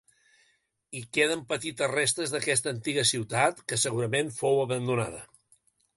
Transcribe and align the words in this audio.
Hi 0.93 1.01
queden 1.17 1.43
petites 1.51 1.91
restes 1.91 2.33
d'aquesta 2.35 2.73
antiga 2.77 3.03
ciutat, 3.13 3.61
que 3.69 3.81
segurament 3.83 4.33
fou 4.39 4.63
abandonada. 4.63 5.25